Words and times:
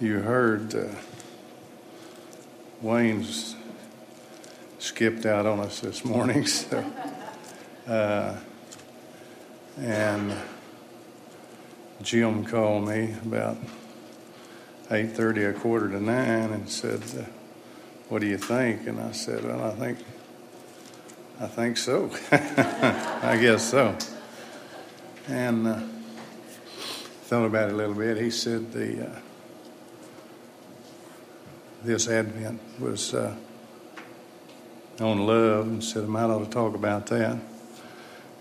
You 0.00 0.20
heard 0.20 0.76
uh, 0.76 0.84
Wayne's 2.80 3.56
skipped 4.78 5.26
out 5.26 5.44
on 5.44 5.58
us 5.58 5.80
this 5.80 6.04
morning, 6.04 6.46
so, 6.46 6.84
uh, 7.88 8.36
and 9.76 10.32
Jim 12.00 12.44
called 12.44 12.86
me 12.86 13.16
about 13.26 13.56
eight 14.92 15.16
thirty, 15.16 15.42
a 15.42 15.52
quarter 15.52 15.88
to 15.88 16.00
nine, 16.00 16.52
and 16.52 16.70
said, 16.70 17.02
uh, 17.18 17.24
"What 18.08 18.20
do 18.20 18.28
you 18.28 18.38
think?" 18.38 18.86
And 18.86 19.00
I 19.00 19.10
said, 19.10 19.42
"Well, 19.44 19.64
I 19.64 19.72
think, 19.72 19.98
I 21.40 21.48
think 21.48 21.76
so. 21.76 22.08
I 22.30 23.36
guess 23.42 23.68
so." 23.68 23.98
And 25.26 25.66
uh, 25.66 25.80
thought 27.22 27.46
about 27.46 27.70
it 27.70 27.72
a 27.72 27.76
little 27.76 27.96
bit. 27.96 28.16
He 28.16 28.30
said 28.30 28.70
the 28.70 29.08
uh, 29.08 29.18
this 31.82 32.08
Advent 32.08 32.60
was 32.78 33.14
uh, 33.14 33.34
on 35.00 35.26
love, 35.26 35.66
and 35.66 35.82
said 35.82 36.04
I 36.04 36.06
might 36.06 36.24
ought 36.24 36.44
to 36.44 36.50
talk 36.50 36.74
about 36.74 37.06
that. 37.06 37.38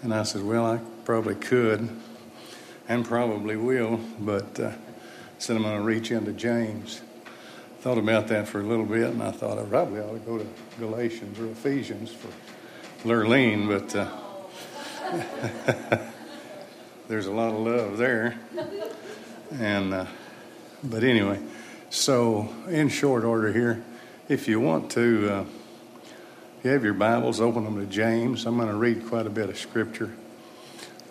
And 0.02 0.14
I 0.14 0.24
said, 0.24 0.44
"Well, 0.44 0.66
I 0.66 0.80
probably 1.06 1.36
could, 1.36 1.90
and 2.88 3.06
probably 3.06 3.56
will, 3.56 4.00
but." 4.20 4.60
Uh, 4.60 4.72
said 5.40 5.56
I'm 5.56 5.64
going 5.64 5.76
to 5.76 5.84
reach 5.84 6.12
into 6.12 6.34
James. 6.34 7.02
Thought 7.82 8.00
about 8.00 8.28
that 8.30 8.48
for 8.48 8.60
a 8.60 8.64
little 8.64 8.86
bit, 8.86 9.12
and 9.12 9.22
I 9.22 9.32
thought 9.32 9.60
I 9.60 9.64
probably 9.64 10.00
ought 10.00 10.14
to 10.14 10.20
go 10.20 10.38
to 10.38 10.48
Galatians 10.80 11.38
or 11.40 11.48
Ephesians 11.48 12.12
for 12.12 12.30
Lurleen, 13.08 13.68
but 13.68 13.96
uh, 13.96 14.10
there's 17.08 17.28
a 17.28 17.32
lot 17.32 17.54
of 17.54 17.60
love 17.60 17.98
there. 17.98 18.40
And 19.52 19.94
uh, 19.94 20.06
but 20.84 21.04
anyway, 21.04 21.40
so 21.90 22.54
in 22.70 22.90
short 22.90 23.24
order 23.24 23.52
here, 23.52 23.84
if 24.30 24.48
you 24.48 24.60
want 24.60 24.92
to, 24.92 25.30
uh, 25.30 25.46
if 26.60 26.66
you 26.66 26.72
have 26.72 26.84
your 26.84 26.94
Bibles, 26.94 27.40
open 27.40 27.64
them 27.64 27.80
to 27.80 27.86
James. 27.86 28.46
I'm 28.46 28.58
going 28.58 28.70
to 28.70 28.76
read 28.76 29.08
quite 29.08 29.26
a 29.26 29.30
bit 29.30 29.50
of 29.50 29.58
scripture. 29.58 30.14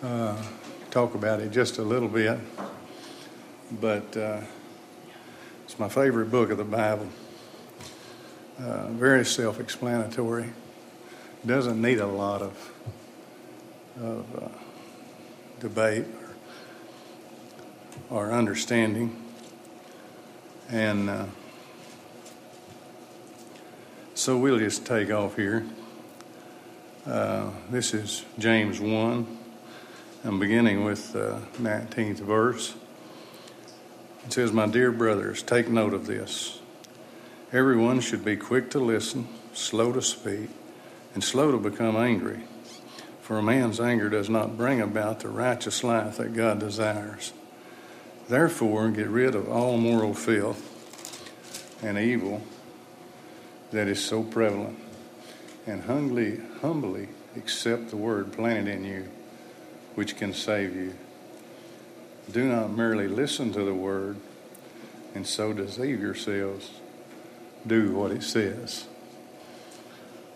Uh, 0.03 0.41
talk 0.91 1.15
about 1.15 1.39
it 1.39 1.51
just 1.51 1.77
a 1.77 1.83
little 1.83 2.07
bit 2.07 2.39
but 3.71 4.15
uh, 4.15 4.39
it's 5.65 5.77
my 5.77 5.89
favorite 5.89 6.31
book 6.31 6.51
of 6.51 6.57
the 6.57 6.63
Bible. 6.63 7.07
Uh, 8.59 8.87
very 8.89 9.25
self 9.25 9.59
explanatory. 9.59 10.51
Doesn't 11.45 11.81
need 11.81 11.99
a 11.99 12.07
lot 12.07 12.41
of, 12.41 12.71
of 14.01 14.43
uh, 14.43 14.47
debate 15.59 16.05
or, 18.09 18.29
or, 18.29 18.31
understanding. 18.31 19.15
And 20.69 21.09
uh, 21.09 21.25
so 24.15 24.37
we'll 24.37 24.59
just 24.59 24.85
take 24.85 25.09
off 25.11 25.37
here. 25.37 25.65
Uh, 27.05 27.51
this 27.69 27.93
is 27.93 28.25
James 28.37 28.81
1. 28.81 29.37
I'm 30.25 30.39
beginning 30.39 30.83
with 30.83 31.13
the 31.13 31.41
19th 31.61 32.19
verse. 32.19 32.75
It 34.25 34.33
says, 34.33 34.51
My 34.51 34.67
dear 34.67 34.91
brothers, 34.91 35.41
take 35.41 35.69
note 35.69 35.93
of 35.93 36.05
this. 36.05 36.59
Everyone 37.53 38.01
should 38.01 38.25
be 38.25 38.35
quick 38.35 38.69
to 38.71 38.79
listen, 38.79 39.29
slow 39.53 39.93
to 39.93 40.01
speak, 40.01 40.49
and 41.13 41.23
slow 41.23 41.53
to 41.53 41.57
become 41.57 41.95
angry. 41.95 42.41
For 43.21 43.37
a 43.37 43.43
man's 43.43 43.79
anger 43.79 44.09
does 44.09 44.29
not 44.29 44.57
bring 44.57 44.81
about 44.81 45.21
the 45.21 45.29
righteous 45.29 45.81
life 45.81 46.17
that 46.17 46.33
God 46.33 46.59
desires. 46.59 47.31
Therefore, 48.27 48.89
get 48.89 49.07
rid 49.07 49.35
of 49.35 49.49
all 49.49 49.77
moral 49.77 50.13
filth 50.13 50.73
and 51.81 51.97
evil 51.97 52.41
that 53.71 53.87
is 53.87 54.03
so 54.03 54.23
prevalent, 54.23 54.77
and 55.65 55.83
humbly, 55.83 56.39
humbly 56.61 57.09
accept 57.35 57.89
the 57.89 57.97
word 57.97 58.33
planted 58.33 58.71
in 58.71 58.83
you, 58.83 59.07
which 59.95 60.17
can 60.17 60.33
save 60.33 60.75
you. 60.75 60.93
Do 62.31 62.47
not 62.47 62.71
merely 62.71 63.07
listen 63.07 63.53
to 63.53 63.63
the 63.63 63.73
word 63.73 64.17
and 65.15 65.25
so 65.25 65.53
deceive 65.53 66.01
yourselves. 66.01 66.71
Do 67.65 67.93
what 67.93 68.11
it 68.11 68.23
says. 68.23 68.85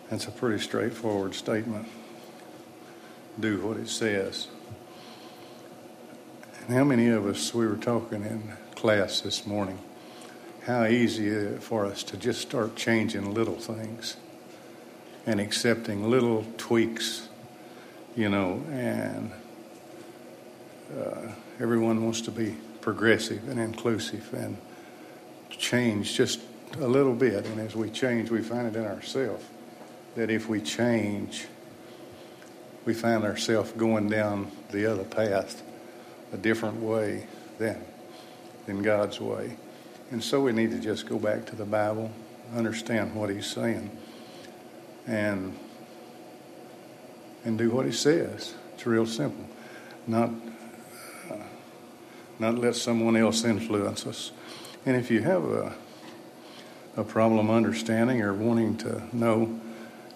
That's 0.09 0.27
a 0.27 0.31
pretty 0.31 0.61
straightforward 0.61 1.35
statement. 1.35 1.87
Do 3.39 3.61
what 3.65 3.77
it 3.77 3.87
says. 3.87 4.47
And 6.67 6.77
how 6.77 6.83
many 6.83 7.07
of 7.07 7.25
us, 7.25 7.55
we 7.55 7.65
were 7.65 7.75
talking 7.75 8.23
in 8.23 8.53
class 8.75 9.21
this 9.21 9.47
morning, 9.47 9.79
how 10.63 10.85
easy 10.85 11.57
for 11.57 11.87
us 11.87 12.03
to 12.03 12.17
just 12.17 12.39
start 12.39 12.75
changing 12.75 13.33
little 13.33 13.55
things 13.55 14.15
and 15.25 15.39
accepting 15.39 16.09
little 16.09 16.45
tweaks, 16.57 17.27
you 18.15 18.29
know, 18.29 18.63
and 18.69 19.31
uh, 20.95 21.31
everyone 21.59 22.03
wants 22.03 22.21
to 22.21 22.31
be 22.31 22.55
progressive 22.79 23.49
and 23.49 23.59
inclusive 23.59 24.31
and 24.33 24.55
change 25.49 26.13
just 26.13 26.41
a 26.79 26.87
little 26.87 27.15
bit. 27.15 27.47
And 27.47 27.59
as 27.59 27.75
we 27.75 27.89
change, 27.89 28.29
we 28.29 28.43
find 28.43 28.67
it 28.67 28.75
in 28.75 28.85
ourselves 28.85 29.43
that 30.13 30.29
if 30.29 30.47
we 30.47 30.61
change, 30.61 31.47
we 32.85 32.93
find 32.93 33.23
ourselves 33.23 33.71
going 33.71 34.09
down 34.09 34.51
the 34.69 34.85
other 34.85 35.03
path 35.03 35.63
a 36.33 36.37
different 36.37 36.81
way 36.81 37.27
than, 37.57 37.83
than 38.65 38.81
God's 38.81 39.19
way. 39.19 39.57
And 40.11 40.23
so 40.23 40.41
we 40.41 40.51
need 40.51 40.71
to 40.71 40.79
just 40.79 41.07
go 41.07 41.17
back 41.17 41.45
to 41.47 41.55
the 41.55 41.65
Bible, 41.65 42.11
understand 42.55 43.15
what 43.15 43.29
He's 43.29 43.47
saying, 43.47 43.89
and, 45.07 45.57
and 47.45 47.57
do 47.57 47.69
what 47.71 47.85
He 47.85 47.91
says. 47.91 48.55
It's 48.73 48.85
real 48.85 49.05
simple. 49.05 49.45
Not 50.07 50.31
uh, 51.29 51.35
not 52.39 52.57
let 52.57 52.75
someone 52.75 53.15
else 53.15 53.43
influence 53.45 54.07
us. 54.07 54.31
And 54.85 54.97
if 54.97 55.11
you 55.11 55.21
have 55.21 55.43
a, 55.43 55.75
a 56.97 57.03
problem 57.03 57.51
understanding 57.51 58.21
or 58.21 58.33
wanting 58.33 58.77
to 58.77 59.03
know, 59.15 59.59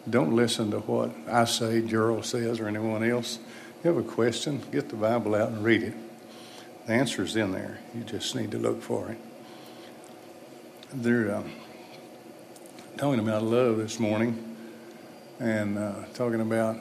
don't 0.09 0.35
listen 0.35 0.71
to 0.71 0.79
what 0.79 1.11
I 1.27 1.45
say, 1.45 1.81
Gerald 1.81 2.25
says, 2.25 2.59
or 2.59 2.67
anyone 2.67 3.03
else. 3.03 3.37
If 3.79 3.85
you 3.85 3.93
have 3.93 4.03
a 4.03 4.07
question, 4.07 4.63
get 4.71 4.89
the 4.89 4.95
Bible 4.95 5.35
out 5.35 5.49
and 5.49 5.63
read 5.63 5.83
it. 5.83 5.93
The 6.85 6.93
answer's 6.93 7.35
in 7.35 7.51
there. 7.51 7.79
You 7.95 8.03
just 8.03 8.35
need 8.35 8.51
to 8.51 8.59
look 8.59 8.81
for 8.81 9.09
it. 9.09 9.17
They're 10.93 11.35
uh, 11.35 11.43
talking 12.97 13.19
about 13.19 13.43
love 13.43 13.77
this 13.77 13.99
morning 13.99 14.55
and 15.39 15.77
uh, 15.77 15.93
talking 16.13 16.41
about 16.41 16.77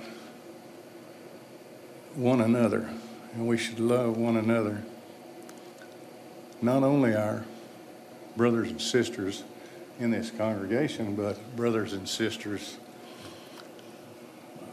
one 2.15 2.43
another. 2.43 2.89
And 3.33 3.47
we 3.47 3.57
should 3.57 3.81
love 3.81 4.17
one 4.17 4.37
another 4.37 4.83
not 6.65 6.83
only 6.83 7.15
our 7.15 7.45
brothers 8.37 8.71
and 8.71 8.81
sisters 8.81 9.45
in 9.99 10.11
this 10.11 10.31
congregation, 10.31 11.15
but 11.15 11.39
brothers 11.57 11.93
and 11.93 12.09
sisters 12.09 12.79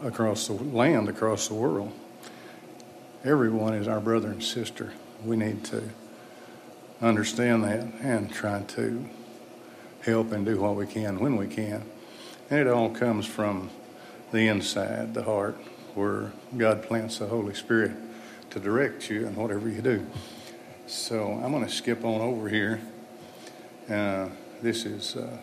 across 0.02 0.46
the 0.46 0.54
land, 0.54 1.08
across 1.08 1.48
the 1.48 1.54
world. 1.54 1.92
Everyone 3.24 3.74
is 3.74 3.86
our 3.86 4.00
brother 4.00 4.28
and 4.28 4.42
sister. 4.42 4.92
We 5.24 5.36
need 5.36 5.64
to 5.66 5.82
understand 7.00 7.64
that 7.64 7.80
and 8.00 8.32
try 8.32 8.62
to 8.62 9.04
help 10.02 10.32
and 10.32 10.44
do 10.44 10.60
what 10.60 10.76
we 10.76 10.86
can 10.86 11.18
when 11.20 11.36
we 11.36 11.46
can. 11.46 11.84
And 12.50 12.60
it 12.60 12.66
all 12.66 12.90
comes 12.90 13.26
from 13.26 13.70
the 14.32 14.48
inside, 14.48 15.14
the 15.14 15.22
heart, 15.22 15.56
where 15.94 16.32
God 16.56 16.82
plants 16.82 17.18
the 17.18 17.26
Holy 17.26 17.54
Spirit 17.54 17.92
to 18.50 18.60
direct 18.60 19.10
you 19.10 19.26
in 19.26 19.34
whatever 19.36 19.68
you 19.68 19.80
do. 19.80 20.06
So 20.86 21.40
I'm 21.42 21.52
going 21.52 21.64
to 21.64 21.70
skip 21.70 22.04
on 22.04 22.20
over 22.20 22.48
here. 22.48 22.80
Uh, 23.88 24.28
this 24.60 24.84
is 24.84 25.16
uh, 25.16 25.38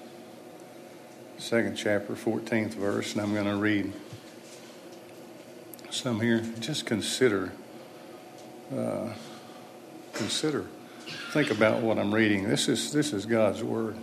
second 1.37 1.75
chapter, 1.75 2.13
14th 2.13 2.73
verse, 2.73 3.13
and 3.13 3.21
I'm 3.21 3.33
going 3.33 3.45
to 3.45 3.55
read 3.55 3.93
some 5.89 6.19
here. 6.19 6.43
Just 6.59 6.85
consider, 6.85 7.51
uh, 8.75 9.09
consider, 10.19 10.65
think 11.31 11.49
about 11.49 11.81
what 11.81 11.97
I'm 11.97 12.13
reading. 12.13 12.49
This 12.49 12.67
is 12.67 12.91
this 12.91 13.13
is 13.13 13.25
God's 13.25 13.63
word. 13.63 13.95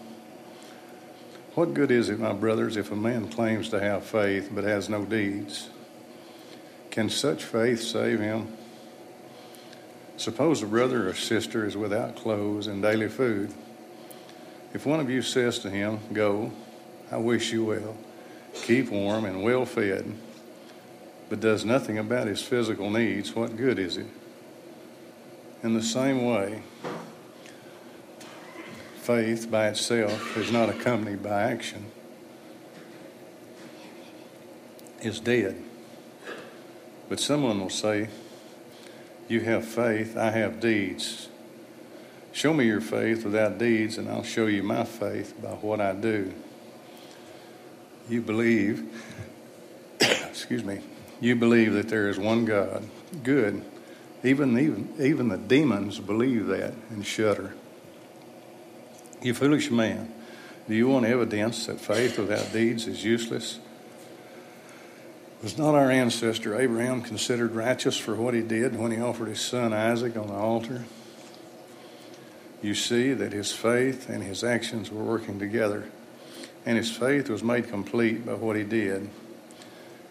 What 1.55 1.75
good 1.75 1.91
is 1.91 2.09
it, 2.09 2.19
my 2.19 2.33
brothers, 2.33 2.79
if 2.79 2.91
a 2.91 2.97
man 2.97 3.29
claims 3.29 3.69
to 3.69 3.81
have 3.81 4.05
faith 4.05 4.51
but 4.51 4.65
has 4.65 4.89
no 4.89 5.05
deeds? 5.05 5.69
Can 6.91 7.11
such 7.11 7.45
faith 7.45 7.83
save 7.83 8.19
him? 8.21 8.49
Suppose 10.17 10.63
a 10.63 10.67
brother 10.67 11.07
or 11.07 11.15
sister 11.15 11.67
is 11.67 11.77
without 11.77 12.17
clothes 12.17 12.67
and 12.67 12.81
daily 12.81 13.09
food. 13.09 13.53
If 14.73 14.87
one 14.87 15.01
of 15.01 15.11
you 15.11 15.21
says 15.21 15.59
to 15.61 15.71
him, 15.71 16.01
Go, 16.15 16.51
I 17.13 17.19
wish 17.19 17.53
you 17.53 17.67
well, 17.67 17.95
keep 18.55 18.89
warm 18.91 19.27
and 19.27 19.43
well 19.43 19.67
fed, 19.67 20.15
but 21.29 21.41
does 21.41 21.67
nothing 21.67 21.99
about 21.99 22.27
his 22.27 22.41
physical 22.41 22.89
needs, 22.89 23.35
what 23.35 23.57
good 23.57 23.79
is 23.79 23.99
it? 23.99 24.07
In 25.67 25.75
the 25.75 25.83
same 25.83 26.25
way, 26.25 26.63
faith 28.99 29.51
by 29.51 29.67
itself 29.67 30.37
is 30.37 30.53
not 30.53 30.69
accompanied 30.69 31.25
by 31.25 31.43
action 31.43 31.87
is 35.03 35.19
dead. 35.19 35.61
But 37.09 37.19
someone 37.19 37.59
will 37.59 37.69
say, 37.69 38.11
You 39.29 39.41
have 39.41 39.67
faith, 39.67 40.17
I 40.17 40.31
have 40.31 40.61
deeds. 40.61 41.31
Show 42.31 42.55
me 42.55 42.67
your 42.67 42.81
faith 42.81 43.25
without 43.25 43.59
deeds, 43.59 43.99
and 43.99 44.09
I'll 44.09 44.23
show 44.23 44.47
you 44.47 44.63
my 44.63 44.85
faith 44.85 45.35
by 45.43 45.49
what 45.49 45.81
I 45.81 45.95
do. 45.95 46.33
You 48.09 48.23
believe, 48.23 48.85
excuse 50.01 50.63
me, 50.63 50.79
you 51.21 51.35
believe 51.35 51.73
that 51.73 51.89
there 51.89 52.09
is 52.09 52.21
one 52.21 52.45
God. 52.45 52.89
Good. 53.25 53.65
Even, 54.27 54.59
even, 54.59 54.93
even 54.99 55.29
the 55.29 55.37
demons 55.37 56.01
believe 56.01 56.49
that 56.49 56.75
and 56.91 57.07
shudder. 57.07 57.55
You 59.23 59.35
foolish 59.35 59.71
man, 59.71 60.13
do 60.69 60.75
you 60.75 60.89
want 60.89 61.07
evidence 61.07 61.67
that 61.67 61.79
faith 61.79 62.19
without 62.19 62.53
deeds 62.53 62.89
is 62.89 63.05
useless? 63.05 63.61
Was 65.45 65.57
not 65.57 65.77
our 65.77 65.93
ancestor 65.93 66.59
Abraham 66.59 67.03
considered 67.03 67.55
righteous 67.55 67.97
for 67.97 68.17
what 68.17 68.35
he 68.35 68.43
did 68.43 68.77
when 68.77 68.91
he 68.91 69.01
offered 69.01 69.29
his 69.29 69.41
son 69.41 69.73
Isaac 69.73 70.17
on 70.17 70.27
the 70.27 70.35
altar? 70.35 70.85
You 72.63 72.75
see 72.75 73.13
that 73.13 73.33
his 73.33 73.53
faith 73.53 74.09
and 74.09 74.25
his 74.25 74.43
actions 74.43 74.91
were 74.91 75.05
working 75.05 75.39
together, 75.39 75.85
and 76.65 76.77
his 76.77 76.91
faith 76.91 77.29
was 77.29 77.45
made 77.45 77.69
complete 77.69 78.27
by 78.27 78.35
what 78.35 78.57
he 78.57 78.65
did. 78.65 79.09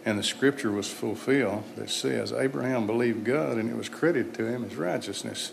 And 0.06 0.20
the 0.20 0.24
scripture 0.24 0.72
was 0.72 0.88
fulfilled 0.88 1.64
that 1.78 1.90
says, 1.90 2.32
Abraham 2.32 2.86
believed 2.86 3.26
God, 3.26 3.58
and 3.58 3.70
it 3.70 3.76
was 3.76 3.90
credited 3.90 4.36
to 4.36 4.46
him 4.46 4.64
as 4.64 4.76
righteousness. 4.76 5.52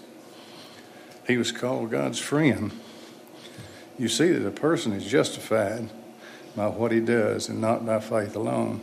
He 1.26 1.38
was 1.38 1.50
called 1.50 1.90
God's 1.90 2.18
friend. 2.18 2.70
You 3.98 4.08
see 4.08 4.30
that 4.30 4.46
a 4.46 4.50
person 4.50 4.92
is 4.92 5.06
justified 5.06 5.88
by 6.54 6.66
what 6.66 6.92
he 6.92 7.00
does 7.00 7.48
and 7.48 7.62
not 7.62 7.86
by 7.86 8.00
faith 8.00 8.36
alone. 8.36 8.82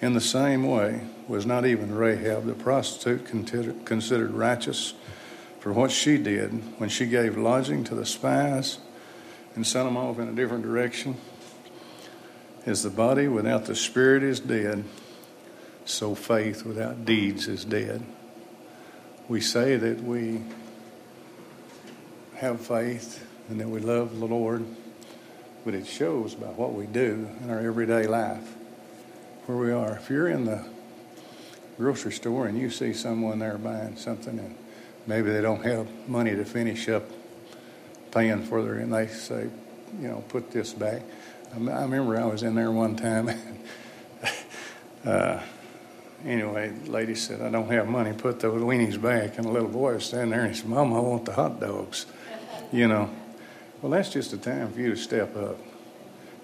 In 0.00 0.14
the 0.14 0.20
same 0.20 0.66
way, 0.66 1.02
was 1.28 1.46
not 1.46 1.66
even 1.66 1.94
Rahab 1.94 2.46
the 2.46 2.54
prostitute 2.54 3.26
considered 3.26 4.30
righteous 4.30 4.94
for 5.60 5.72
what 5.72 5.90
she 5.90 6.18
did 6.18 6.50
when 6.78 6.88
she 6.88 7.06
gave 7.06 7.36
lodging 7.36 7.84
to 7.84 7.94
the 7.94 8.04
spies 8.04 8.78
and 9.54 9.66
sent 9.66 9.86
them 9.86 9.96
off 9.96 10.18
in 10.18 10.28
a 10.28 10.32
different 10.32 10.64
direction? 10.64 11.16
As 12.66 12.82
the 12.82 12.90
body 12.90 13.28
without 13.28 13.66
the 13.66 13.76
spirit 13.76 14.22
is 14.22 14.40
dead, 14.40 14.84
so 15.84 16.14
faith 16.14 16.64
without 16.64 17.04
deeds 17.04 17.46
is 17.46 17.62
dead. 17.62 18.02
We 19.28 19.42
say 19.42 19.76
that 19.76 20.02
we 20.02 20.40
have 22.36 22.60
faith 22.60 23.26
and 23.50 23.60
that 23.60 23.68
we 23.68 23.80
love 23.80 24.18
the 24.18 24.24
Lord, 24.24 24.64
but 25.64 25.74
it 25.74 25.86
shows 25.86 26.34
by 26.34 26.46
what 26.46 26.72
we 26.72 26.86
do 26.86 27.28
in 27.42 27.50
our 27.50 27.60
everyday 27.60 28.06
life 28.06 28.48
where 29.44 29.58
we 29.58 29.70
are. 29.70 29.96
If 29.96 30.08
you're 30.08 30.28
in 30.28 30.46
the 30.46 30.64
grocery 31.76 32.12
store 32.12 32.46
and 32.46 32.58
you 32.58 32.70
see 32.70 32.94
someone 32.94 33.40
there 33.40 33.58
buying 33.58 33.96
something 33.96 34.38
and 34.38 34.54
maybe 35.06 35.30
they 35.30 35.42
don't 35.42 35.64
have 35.66 35.86
money 36.08 36.30
to 36.30 36.46
finish 36.46 36.88
up 36.88 37.04
paying 38.10 38.42
for 38.42 38.62
their, 38.62 38.74
and 38.76 38.92
they 38.92 39.08
say, 39.08 39.50
you 40.00 40.08
know, 40.08 40.24
put 40.28 40.50
this 40.50 40.72
back 40.72 41.02
I 41.54 41.82
remember 41.82 42.20
I 42.20 42.24
was 42.24 42.42
in 42.42 42.56
there 42.56 42.72
one 42.72 42.96
time. 42.96 43.30
uh, 45.04 45.40
anyway, 46.24 46.70
the 46.70 46.90
lady 46.90 47.14
said, 47.14 47.40
I 47.42 47.48
don't 47.48 47.70
have 47.70 47.86
money, 47.86 48.12
put 48.12 48.40
those 48.40 48.60
weenies 48.60 49.00
back. 49.00 49.38
And 49.38 49.46
the 49.46 49.52
little 49.52 49.68
boy 49.68 49.94
was 49.94 50.06
standing 50.06 50.30
there 50.30 50.40
and 50.40 50.52
he 50.52 50.60
said, 50.60 50.68
Mom, 50.68 50.92
I 50.92 50.98
want 50.98 51.26
the 51.26 51.32
hot 51.32 51.60
dogs. 51.60 52.06
You 52.72 52.88
know, 52.88 53.08
well, 53.80 53.92
that's 53.92 54.08
just 54.08 54.32
a 54.32 54.36
time 54.36 54.72
for 54.72 54.80
you 54.80 54.90
to 54.90 54.96
step 54.96 55.36
up. 55.36 55.56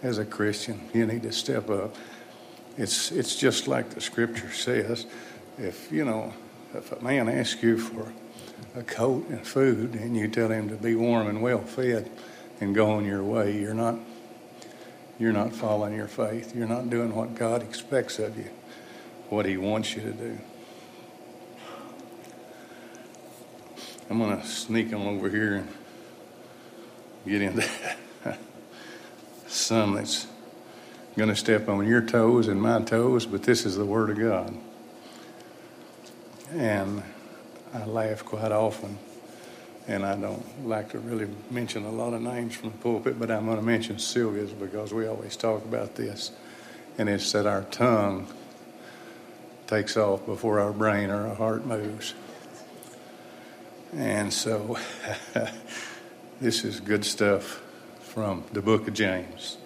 As 0.01 0.19
a 0.19 0.25
Christian, 0.25 0.81
you 0.95 1.07
need 1.07 1.25
to 1.25 1.33
step 1.33 1.69
up. 1.71 1.97
It's, 2.79 3.11
it's 3.11 3.35
just 3.35 3.67
like 3.67 3.91
the 3.91 4.01
scripture 4.01 4.53
says. 4.53 5.07
If, 5.59 5.91
you 5.91 6.05
know, 6.05 6.33
if 6.73 6.93
a 6.93 7.03
man 7.03 7.29
asks 7.29 7.61
you 7.65 7.79
for 7.79 8.13
a 8.77 8.85
coat 8.85 9.29
and 9.29 9.45
food 9.45 9.95
and 9.95 10.17
you 10.17 10.29
tell 10.29 10.51
him 10.51 10.69
to 10.69 10.77
be 10.77 10.95
warm 10.95 11.27
and 11.27 11.43
well 11.43 11.63
fed 11.63 12.09
and 12.61 12.77
go 12.77 12.93
on 12.93 13.05
your 13.05 13.25
way, 13.25 13.59
you're 13.59 13.75
not 13.75 13.99
you're 15.21 15.35
not 15.35 15.53
following 15.53 15.95
your 15.95 16.09
faith. 16.09 16.57
You're 16.57 16.67
not 16.67 16.89
doing 16.89 17.15
what 17.15 17.35
God 17.35 17.63
expects 17.63 18.19
of 18.19 18.39
you, 18.39 18.49
what 19.29 19.45
He 19.45 19.59
wants 19.59 19.95
you 19.95 20.01
to 20.01 20.13
do. 20.13 20.39
I'm 24.09 24.19
going 24.19 24.41
to 24.41 24.47
sneak 24.47 24.95
on 24.95 25.03
over 25.03 25.29
here 25.29 25.57
and 25.57 25.69
get 27.27 27.43
into 27.43 27.69
some 29.47 29.95
that's 29.95 30.27
going 31.17 31.29
to 31.29 31.37
step 31.37 31.69
on 31.69 31.87
your 31.87 32.01
toes 32.01 32.49
and 32.49 32.61
my 32.61 32.81
toes, 32.81 33.27
but 33.27 33.43
this 33.43 33.67
is 33.67 33.77
the 33.77 33.85
Word 33.85 34.09
of 34.09 34.19
God. 34.19 34.57
And 36.53 37.03
I 37.75 37.85
laugh 37.85 38.25
quite 38.25 38.53
often 38.53 38.99
and 39.91 40.07
I 40.07 40.15
don't 40.15 40.69
like 40.69 40.91
to 40.91 41.01
really 41.01 41.29
mention 41.51 41.85
a 41.85 41.91
lot 41.91 42.15
of 42.15 42.23
names 42.23 42.55
from 42.55 42.71
the 42.71 42.77
pulpit, 42.79 43.19
but 43.19 43.29
I'm 43.29 43.47
going 43.47 43.57
to 43.57 43.65
mention 43.65 43.99
Sylvia's 43.99 44.53
because 44.53 44.95
we 44.95 45.09
always 45.09 45.37
talk 45.37 45.65
about 45.65 45.97
this. 45.97 46.31
And 46.97 47.09
it's 47.09 47.33
that 47.33 47.45
our 47.45 47.63
tongue 47.65 48.29
takes 49.67 49.97
off 49.97 50.25
before 50.27 50.61
our 50.61 50.73
brain 50.73 51.11
or 51.11 51.27
our 51.27 51.35
heart 51.35 51.67
moves. 51.67 52.15
And 53.93 54.33
so 54.33 54.79
this 56.41 56.65
is 56.65 56.79
good 56.79 57.05
stuff 57.05 57.61
from 58.01 58.45
the 58.53 58.63
book 58.63 58.87
of 58.87 58.95
James. 58.95 59.57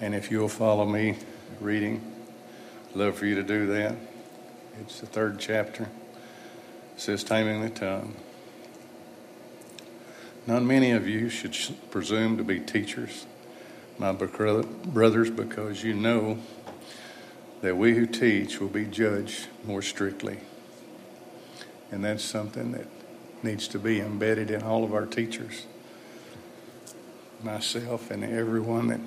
And 0.00 0.14
if 0.14 0.30
you'll 0.30 0.48
follow 0.48 0.86
me 0.86 1.16
reading, 1.60 2.00
love 2.94 3.16
for 3.16 3.26
you 3.26 3.34
to 3.34 3.42
do 3.42 3.66
that. 3.66 3.96
It's 4.82 5.00
the 5.00 5.06
third 5.06 5.40
chapter. 5.40 5.82
It 5.82 7.00
says, 7.00 7.24
Taming 7.24 7.60
the 7.60 7.70
Tongue. 7.70 8.14
Not 10.46 10.62
many 10.62 10.90
of 10.90 11.08
you 11.08 11.30
should 11.30 11.56
presume 11.90 12.36
to 12.36 12.44
be 12.44 12.60
teachers, 12.60 13.24
my 13.98 14.12
brothers, 14.12 15.30
because 15.30 15.82
you 15.82 15.94
know 15.94 16.38
that 17.62 17.78
we 17.78 17.94
who 17.94 18.06
teach 18.06 18.60
will 18.60 18.68
be 18.68 18.84
judged 18.84 19.46
more 19.64 19.80
strictly. 19.80 20.40
And 21.90 22.04
that's 22.04 22.22
something 22.22 22.72
that 22.72 22.86
needs 23.42 23.68
to 23.68 23.78
be 23.78 24.00
embedded 24.00 24.50
in 24.50 24.62
all 24.62 24.84
of 24.84 24.92
our 24.92 25.06
teachers, 25.06 25.64
myself 27.42 28.10
and 28.10 28.22
everyone 28.22 28.88
that 28.88 29.00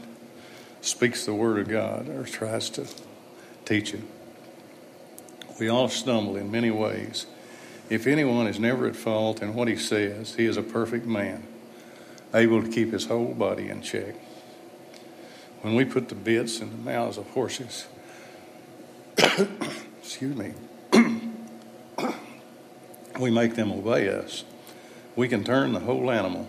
speaks 0.82 1.26
the 1.26 1.36
Word 1.36 1.60
of 1.60 1.68
God 1.68 2.10
or 2.10 2.24
tries 2.24 2.70
to 2.72 2.88
teach 3.64 3.94
it. 3.94 4.02
We 5.60 5.70
all 5.70 5.90
stumble 5.90 6.36
in 6.36 6.50
many 6.50 6.72
ways 6.72 7.28
if 7.90 8.08
anyone 8.08 8.48
is 8.48 8.60
never 8.60 8.88
at 8.88 8.96
fault 8.96 9.42
in 9.42 9.54
what 9.54 9.68
he 9.68 9.76
says, 9.76 10.36
he 10.36 10.46
is 10.46 10.58
a 10.58 10.64
perfect 10.64 11.06
man, 11.06 11.48
able 12.34 12.62
to 12.62 12.70
keep 12.70 12.92
his 12.92 13.06
whole 13.06 13.34
body 13.34 13.70
in 13.70 13.82
check. 13.82 14.16
When 15.62 15.76
we 15.76 15.86
put 15.86 16.10
the 16.10 16.16
bits 16.16 16.60
in 16.60 16.70
the 16.70 16.78
mouths 16.78 17.18
of 17.18 17.30
horses, 17.32 17.88
excuse 19.18 20.36
me, 20.36 20.54
we 23.20 23.32
make 23.32 23.56
them 23.56 23.72
obey 23.72 24.10
us. 24.10 24.44
We 25.16 25.28
can 25.28 25.44
turn 25.44 25.74
the 25.74 25.80
whole 25.80 26.12
animal. 26.12 26.48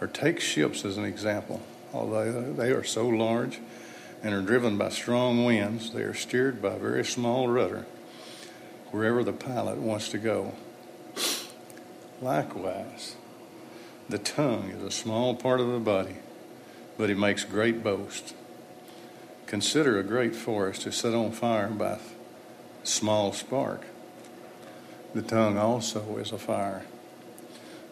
Or 0.00 0.08
take 0.08 0.40
ships 0.40 0.84
as 0.84 0.98
an 0.98 1.04
example. 1.04 1.62
Although 1.92 2.52
they 2.52 2.72
are 2.72 2.82
so 2.82 3.06
large 3.06 3.60
and 4.22 4.34
are 4.34 4.42
driven 4.42 4.76
by 4.76 4.88
strong 4.88 5.44
winds, 5.44 5.92
they 5.92 6.02
are 6.02 6.14
steered 6.14 6.60
by 6.60 6.72
a 6.74 6.78
very 6.78 7.04
small 7.04 7.48
rudder 7.48 7.86
wherever 8.94 9.24
the 9.24 9.32
pilot 9.32 9.76
wants 9.76 10.08
to 10.08 10.18
go. 10.18 10.52
Likewise, 12.22 13.16
the 14.08 14.18
tongue 14.18 14.70
is 14.70 14.84
a 14.84 14.90
small 14.92 15.34
part 15.34 15.58
of 15.58 15.66
the 15.66 15.80
body, 15.80 16.14
but 16.96 17.10
it 17.10 17.18
makes 17.18 17.42
great 17.42 17.82
boast. 17.82 18.36
Consider 19.46 19.98
a 19.98 20.04
great 20.04 20.36
forest 20.36 20.86
is 20.86 20.94
set 20.94 21.12
on 21.12 21.32
fire 21.32 21.70
by 21.70 21.94
a 21.94 21.98
small 22.84 23.32
spark. 23.32 23.84
The 25.12 25.22
tongue 25.22 25.58
also 25.58 26.16
is 26.18 26.30
a 26.30 26.38
fire, 26.38 26.84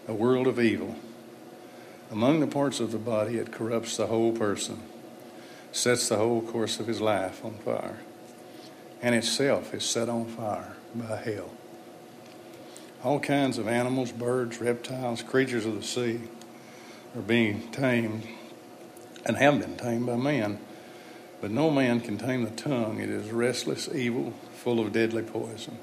a 0.07 0.15
world 0.15 0.47
of 0.47 0.61
evil. 0.61 0.95
Among 2.13 2.39
the 2.39 2.47
parts 2.47 2.79
of 2.79 2.93
the 2.93 2.99
body, 2.99 3.39
it 3.39 3.51
corrupts 3.51 3.97
the 3.97 4.07
whole 4.07 4.31
person, 4.31 4.81
sets 5.73 6.09
the 6.09 6.19
whole 6.19 6.43
course 6.43 6.79
of 6.79 6.87
his 6.87 7.01
life 7.01 7.45
on 7.45 7.55
fire, 7.55 7.99
and 9.03 9.17
itself 9.17 9.75
is 9.75 9.83
set 9.83 10.09
on 10.09 10.27
fire 10.27 10.77
by 10.95 11.17
hell. 11.17 11.51
All 13.05 13.19
kinds 13.19 13.59
of 13.59 13.67
animals, 13.67 14.13
birds, 14.13 14.61
reptiles, 14.61 15.23
creatures 15.23 15.67
of 15.67 15.75
the 15.75 15.83
sea 15.83 16.21
are 17.17 17.23
being 17.23 17.71
tamed 17.73 18.27
and 19.25 19.37
have 19.37 19.61
been 19.61 19.77
tamed 19.77 20.07
by 20.07 20.17
man. 20.17 20.59
But 21.41 21.51
no 21.51 21.71
man 21.71 22.01
can 22.01 22.19
tame 22.19 22.45
the 22.45 22.51
tongue. 22.51 23.01
It 23.01 23.11
is 23.11 23.31
restless, 23.31 23.89
evil, 23.93 24.33
full 24.55 24.79
of 24.79 24.93
deadly 24.93 25.23
poison. 25.23 25.79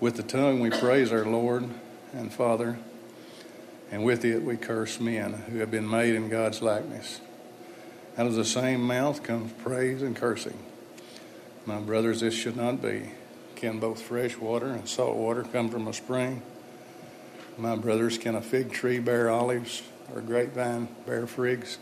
With 0.00 0.16
the 0.16 0.22
tongue 0.22 0.60
we 0.60 0.70
praise 0.70 1.12
our 1.12 1.26
Lord 1.26 1.68
and 2.14 2.32
Father, 2.32 2.78
and 3.90 4.04
with 4.04 4.24
it 4.24 4.42
we 4.42 4.56
curse 4.56 4.98
men 4.98 5.34
who 5.50 5.58
have 5.58 5.70
been 5.70 5.88
made 5.88 6.14
in 6.14 6.30
God's 6.30 6.62
likeness. 6.62 7.20
Out 8.16 8.26
of 8.26 8.34
the 8.34 8.44
same 8.44 8.82
mouth 8.82 9.22
comes 9.22 9.52
praise 9.52 10.02
and 10.02 10.16
cursing. 10.16 10.58
My 11.66 11.78
brothers, 11.78 12.20
this 12.20 12.34
should 12.34 12.56
not 12.56 12.82
be. 12.82 13.10
Can 13.62 13.78
both 13.78 14.02
fresh 14.02 14.36
water 14.36 14.66
and 14.66 14.88
salt 14.88 15.14
water 15.14 15.44
come 15.44 15.70
from 15.70 15.86
a 15.86 15.92
spring? 15.92 16.42
My 17.56 17.76
brothers, 17.76 18.18
can 18.18 18.34
a 18.34 18.42
fig 18.42 18.72
tree 18.72 18.98
bear 18.98 19.30
olives 19.30 19.84
or 20.12 20.20
grapevine 20.20 20.88
bear 21.06 21.28
figs? 21.28 21.78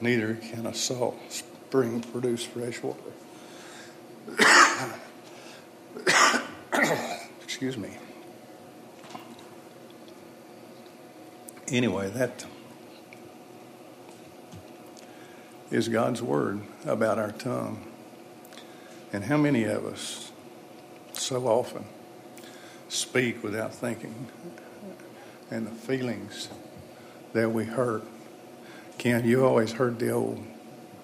Neither 0.00 0.34
can 0.34 0.66
a 0.66 0.72
salt 0.72 1.18
spring 1.30 2.00
produce 2.00 2.44
fresh 2.44 2.80
water. 2.80 3.00
Excuse 7.42 7.76
me. 7.76 7.90
Anyway, 11.66 12.08
that 12.10 12.46
is 15.72 15.88
God's 15.88 16.22
word 16.22 16.60
about 16.84 17.18
our 17.18 17.32
tongue. 17.32 17.84
And 19.12 19.24
how 19.24 19.36
many 19.36 19.64
of 19.64 19.84
us 19.84 20.30
so 21.26 21.46
often 21.48 21.84
speak 22.88 23.42
without 23.42 23.74
thinking 23.74 24.28
and 25.50 25.66
the 25.66 25.72
feelings 25.72 26.48
that 27.32 27.50
we 27.50 27.64
hurt? 27.64 28.04
Ken, 28.96 29.26
you 29.26 29.44
always 29.44 29.72
heard 29.72 29.98
the 29.98 30.10
old 30.10 30.42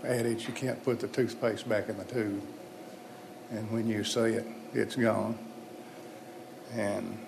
adage 0.05 0.47
you 0.47 0.55
can't 0.55 0.83
put 0.85 1.01
the 1.01 1.09
toothpaste 1.09 1.69
back 1.69 1.89
in 1.89 1.99
the 1.99 2.05
tube. 2.05 2.41
And 3.51 3.71
when 3.73 3.89
you 3.89 4.05
say 4.05 4.35
it, 4.35 4.47
it's 4.73 4.95
gone. 4.95 5.37
And 6.73 7.19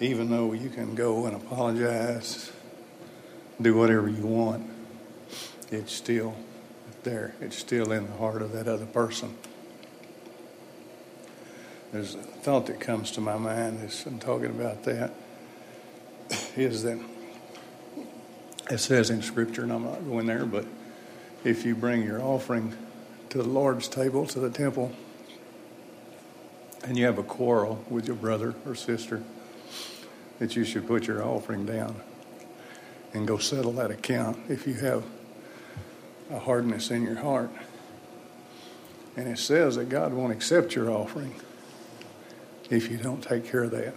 even 0.00 0.30
though 0.30 0.52
you 0.52 0.70
can 0.70 0.94
go 0.94 1.26
and 1.26 1.34
apologize, 1.34 2.52
do 3.60 3.76
whatever 3.76 4.08
you 4.08 4.24
want, 4.24 4.70
it's 5.70 5.92
still 5.92 6.36
there. 7.02 7.34
It's 7.40 7.58
still 7.58 7.90
in 7.90 8.06
the 8.06 8.16
heart 8.16 8.40
of 8.40 8.52
that 8.52 8.68
other 8.68 8.86
person. 8.86 9.36
There's 11.92 12.14
a 12.14 12.18
thought 12.18 12.66
that 12.66 12.80
comes 12.80 13.10
to 13.12 13.20
my 13.20 13.36
mind 13.36 13.80
as 13.84 14.06
I'm 14.06 14.18
talking 14.18 14.46
about 14.46 14.84
that 14.84 15.12
is 16.56 16.84
that 16.84 16.98
it 18.70 18.78
says 18.78 19.10
in 19.10 19.20
Scripture, 19.20 19.64
and 19.64 19.72
I'm 19.72 19.84
not 19.84 20.02
going 20.06 20.24
there, 20.24 20.46
but 20.46 20.64
if 21.44 21.66
you 21.66 21.74
bring 21.74 22.02
your 22.02 22.22
offering 22.22 22.74
to 23.28 23.38
the 23.38 23.48
Lord's 23.48 23.88
table, 23.88 24.24
to 24.28 24.40
the 24.40 24.48
temple, 24.48 24.90
and 26.82 26.96
you 26.96 27.04
have 27.04 27.18
a 27.18 27.22
quarrel 27.22 27.84
with 27.90 28.06
your 28.06 28.16
brother 28.16 28.54
or 28.64 28.74
sister, 28.74 29.22
that 30.38 30.56
you 30.56 30.64
should 30.64 30.86
put 30.86 31.06
your 31.06 31.22
offering 31.22 31.66
down 31.66 32.00
and 33.12 33.28
go 33.28 33.36
settle 33.36 33.72
that 33.72 33.90
account 33.90 34.38
if 34.48 34.66
you 34.66 34.72
have 34.74 35.04
a 36.30 36.38
hardness 36.38 36.90
in 36.90 37.02
your 37.02 37.16
heart. 37.16 37.50
And 39.14 39.28
it 39.28 39.38
says 39.38 39.76
that 39.76 39.90
God 39.90 40.14
won't 40.14 40.32
accept 40.32 40.74
your 40.74 40.90
offering 40.90 41.34
if 42.72 42.90
you 42.90 42.96
don't 42.96 43.22
take 43.22 43.44
care 43.50 43.64
of 43.64 43.70
that. 43.72 43.94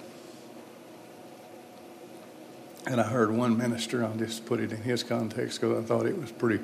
And 2.86 3.00
I 3.00 3.04
heard 3.04 3.32
one 3.32 3.58
minister, 3.58 4.04
I'll 4.04 4.16
just 4.16 4.46
put 4.46 4.60
it 4.60 4.72
in 4.72 4.82
his 4.82 5.02
context 5.02 5.60
because 5.60 5.84
I 5.84 5.88
thought 5.88 6.06
it 6.06 6.18
was 6.20 6.32
pretty 6.32 6.64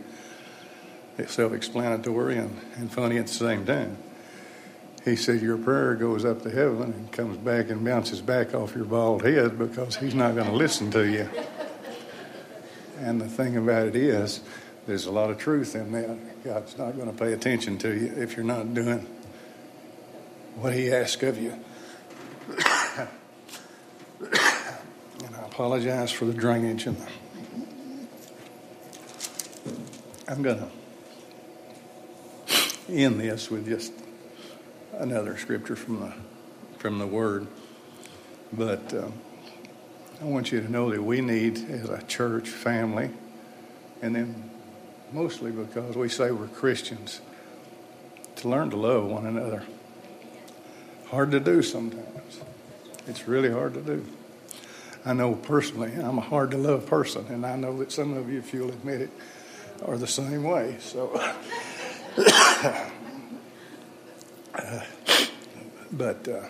self 1.27 1.53
explanatory 1.53 2.37
and, 2.37 2.55
and 2.75 2.91
funny 2.91 3.17
at 3.17 3.27
the 3.27 3.33
same 3.33 3.65
time. 3.65 3.97
He 5.03 5.15
said, 5.15 5.41
Your 5.41 5.57
prayer 5.57 5.95
goes 5.95 6.25
up 6.25 6.43
to 6.43 6.51
heaven 6.51 6.93
and 6.93 7.11
comes 7.11 7.37
back 7.37 7.69
and 7.69 7.83
bounces 7.83 8.21
back 8.21 8.53
off 8.53 8.75
your 8.75 8.85
bald 8.85 9.23
head 9.23 9.57
because 9.57 9.95
he's 9.95 10.13
not 10.13 10.35
going 10.35 10.47
to 10.47 10.55
listen 10.55 10.91
to 10.91 11.09
you. 11.09 11.27
And 12.99 13.19
the 13.19 13.27
thing 13.27 13.57
about 13.57 13.87
it 13.87 13.95
is, 13.95 14.41
there's 14.85 15.05
a 15.05 15.11
lot 15.11 15.31
of 15.31 15.39
truth 15.39 15.75
in 15.75 15.91
that. 15.93 16.43
God's 16.43 16.77
not 16.77 16.95
going 16.97 17.11
to 17.11 17.17
pay 17.17 17.33
attention 17.33 17.77
to 17.79 17.89
you 17.89 18.13
if 18.17 18.35
you're 18.35 18.45
not 18.45 18.73
doing 18.75 19.07
what 20.55 20.73
He 20.73 20.91
asks 20.91 21.23
of 21.23 21.41
you. 21.41 21.57
and 24.21 25.35
I 25.35 25.49
apologize 25.61 26.11
for 26.11 26.25
the 26.25 26.33
drainage 26.33 26.87
and 26.87 26.97
I'm 30.27 30.41
going 30.41 30.57
to 30.57 30.67
end 32.89 33.19
this 33.19 33.51
with 33.51 33.67
just 33.67 33.93
another 34.93 35.37
scripture 35.37 35.75
from 35.75 35.99
the 35.99 36.13
from 36.79 36.97
the 36.97 37.05
Word, 37.05 37.45
but 38.51 38.91
um, 38.91 39.13
I 40.19 40.25
want 40.25 40.51
you 40.51 40.61
to 40.61 40.71
know 40.71 40.89
that 40.89 41.03
we 41.03 41.21
need, 41.21 41.69
as 41.69 41.91
a 41.91 42.01
church 42.07 42.49
family, 42.49 43.11
and 44.01 44.15
then 44.15 44.49
mostly 45.13 45.51
because 45.51 45.95
we 45.95 46.09
say 46.09 46.31
we're 46.31 46.47
Christians, 46.47 47.21
to 48.37 48.49
learn 48.49 48.71
to 48.71 48.77
love 48.77 49.05
one 49.05 49.27
another. 49.27 49.63
Hard 51.09 51.29
to 51.29 51.39
do 51.39 51.61
sometimes. 51.61 52.41
It's 53.05 53.27
really 53.27 53.51
hard 53.51 53.75
to 53.75 53.81
do. 53.81 54.03
I 55.03 55.13
know 55.13 55.33
personally, 55.33 55.91
I'm 55.93 56.17
a 56.19 56.21
hard 56.21 56.51
to 56.51 56.57
love 56.57 56.85
person, 56.85 57.25
and 57.29 57.45
I 57.45 57.55
know 57.55 57.77
that 57.79 57.91
some 57.91 58.13
of 58.15 58.29
you, 58.29 58.39
if 58.39 58.53
you'll 58.53 58.69
admit 58.69 59.01
it, 59.01 59.09
are 59.85 59.97
the 59.97 60.07
same 60.07 60.43
way. 60.43 60.77
So. 60.79 61.11
uh, 62.17 62.89
but 65.91 66.27
uh, 66.27 66.43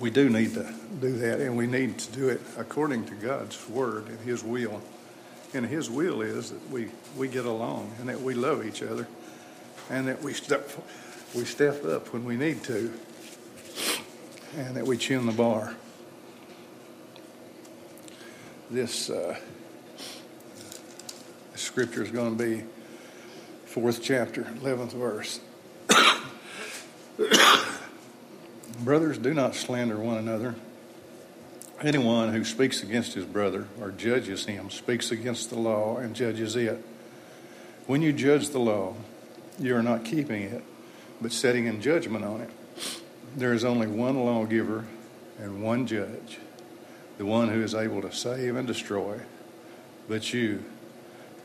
we 0.00 0.10
do 0.10 0.28
need 0.28 0.54
to 0.54 0.72
do 1.00 1.12
that, 1.18 1.40
and 1.40 1.56
we 1.56 1.66
need 1.66 1.98
to 1.98 2.12
do 2.12 2.28
it 2.28 2.40
according 2.56 3.04
to 3.06 3.14
God's 3.14 3.68
word 3.68 4.08
and 4.08 4.18
His 4.20 4.42
will. 4.42 4.80
And 5.52 5.66
His 5.66 5.90
will 5.90 6.22
is 6.22 6.50
that 6.50 6.70
we, 6.70 6.88
we 7.16 7.28
get 7.28 7.44
along 7.44 7.92
and 7.98 8.08
that 8.08 8.20
we 8.20 8.34
love 8.34 8.64
each 8.66 8.82
other 8.82 9.06
and 9.90 10.08
that 10.08 10.22
we 10.22 10.32
step, 10.32 10.70
we 11.34 11.44
step 11.44 11.84
up 11.84 12.12
when 12.12 12.24
we 12.24 12.36
need 12.36 12.62
to 12.64 12.92
and 14.56 14.76
that 14.76 14.86
we 14.86 14.96
chin 14.96 15.26
the 15.26 15.32
bar. 15.32 15.74
This, 18.70 19.10
uh, 19.10 19.36
scripture 21.56 22.04
is 22.04 22.12
going 22.12 22.38
to 22.38 22.44
be 22.44 22.62
fourth 23.64 24.00
chapter, 24.00 24.44
11th 24.44 24.92
verse. 24.92 25.40
Brothers, 28.84 29.18
do 29.18 29.34
not 29.34 29.56
slander 29.56 29.98
one 29.98 30.18
another. 30.18 30.54
Anyone 31.80 32.32
who 32.32 32.44
speaks 32.44 32.84
against 32.84 33.14
his 33.14 33.24
brother 33.24 33.66
or 33.80 33.90
judges 33.90 34.46
him 34.46 34.70
speaks 34.70 35.10
against 35.10 35.50
the 35.50 35.58
law 35.58 35.96
and 35.96 36.14
judges 36.14 36.54
it. 36.54 36.80
When 37.88 38.02
you 38.02 38.12
judge 38.12 38.50
the 38.50 38.60
law, 38.60 38.94
you 39.58 39.74
are 39.74 39.82
not 39.82 40.04
keeping 40.04 40.42
it, 40.42 40.62
but 41.20 41.32
setting 41.32 41.66
in 41.66 41.80
judgment 41.80 42.24
on 42.24 42.42
it. 42.42 42.50
There 43.34 43.52
is 43.52 43.64
only 43.64 43.88
one 43.88 44.24
lawgiver 44.24 44.84
and 45.40 45.60
one 45.60 45.88
judge, 45.88 46.38
the 47.20 47.26
one 47.26 47.50
who 47.50 47.62
is 47.62 47.74
able 47.74 48.00
to 48.00 48.10
save 48.10 48.56
and 48.56 48.66
destroy. 48.66 49.20
But 50.08 50.32
you, 50.32 50.64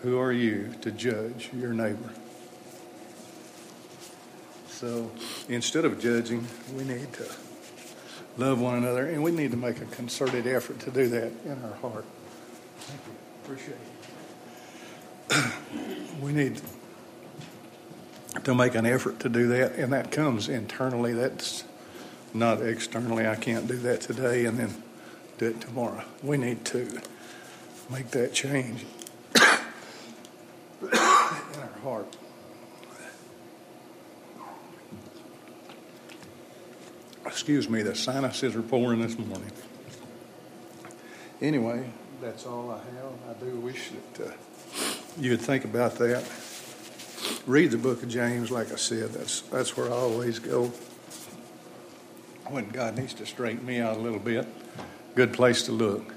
who 0.04 0.18
are 0.18 0.32
you 0.32 0.74
to 0.80 0.90
judge 0.90 1.50
your 1.54 1.74
neighbor? 1.74 2.12
So 4.70 5.12
instead 5.50 5.84
of 5.84 6.00
judging, 6.00 6.48
we 6.78 6.86
need 6.86 7.12
to 7.12 7.30
love 8.38 8.62
one 8.62 8.78
another, 8.78 9.06
and 9.06 9.22
we 9.22 9.32
need 9.32 9.52
to 9.52 9.58
make 9.58 9.82
a 9.82 9.86
concerted 9.88 10.48
effort 10.48 10.80
to 10.80 10.92
do 10.92 11.10
that 11.10 11.34
in 11.44 11.62
our 11.66 11.76
heart. 11.82 12.06
Thank 12.78 13.02
you. 13.06 13.14
Appreciate 13.44 13.78
it. 15.30 16.22
we 16.22 16.32
need 16.32 16.62
to 18.46 18.56
make 18.56 18.76
an 18.76 18.86
effort 18.86 19.20
to 19.20 19.28
do 19.28 19.50
that, 19.50 19.74
and 19.74 19.92
that 19.92 20.10
comes 20.10 20.48
internally. 20.48 21.12
That's 21.12 21.66
not 22.34 22.66
externally. 22.66 23.28
I 23.28 23.36
can't 23.36 23.68
do 23.68 23.76
that 23.80 24.00
today 24.00 24.46
and 24.46 24.58
then 24.58 24.85
do 25.38 25.48
it 25.48 25.62
tomorrow. 25.62 26.04
We 26.24 26.38
need 26.38 26.66
to 26.66 27.02
make 27.90 28.12
that 28.12 28.34
change 28.34 28.86
in 29.36 30.90
our 30.92 31.80
heart. 31.84 32.16
excuse 37.36 37.70
me, 37.70 37.82
the 37.82 37.94
sinuses 37.94 38.56
are 38.56 38.62
pouring 38.62 39.02
this 39.02 39.18
morning. 39.20 39.52
Anyway, 41.42 41.90
that's 42.22 42.46
all 42.46 42.72
I 42.72 42.78
have. 42.78 43.14
I 43.30 43.44
do 43.44 43.52
wish 43.58 43.92
that 44.16 44.28
uh, 44.28 44.32
you'd 45.20 45.42
think 45.42 45.66
about 45.66 45.96
that. 45.96 46.24
Read 47.46 47.72
the 47.72 47.78
book 47.78 48.02
of 48.04 48.08
James, 48.10 48.52
like 48.52 48.72
I 48.72 48.78
said. 48.78 49.10
That's 49.10 49.42
that's 49.42 49.76
where 49.76 49.88
I 49.88 49.96
always 49.96 50.40
go 50.40 50.72
when 52.48 52.70
God 52.70 52.98
needs 52.98 53.14
to 53.16 53.26
straighten 53.26 53.66
me 53.66 53.80
out 53.80 53.98
a 53.98 54.00
little 54.00 54.18
bit. 54.18 54.48
Good 55.16 55.32
place 55.32 55.64
to 55.64 55.72
look. 55.72 56.14